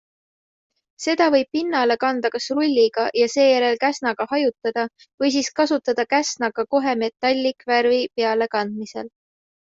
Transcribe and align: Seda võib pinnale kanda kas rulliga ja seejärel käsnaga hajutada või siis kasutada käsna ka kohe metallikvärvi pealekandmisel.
Seda 1.03 1.25
võib 1.33 1.49
pinnale 1.57 1.97
kanda 2.03 2.31
kas 2.35 2.47
rulliga 2.59 3.05
ja 3.19 3.27
seejärel 3.33 3.77
käsnaga 3.83 4.27
hajutada 4.33 4.87
või 5.03 5.31
siis 5.37 5.51
kasutada 5.61 6.07
käsna 6.17 6.51
ka 6.57 6.67
kohe 6.73 6.97
metallikvärvi 7.05 8.03
pealekandmisel. 8.17 9.15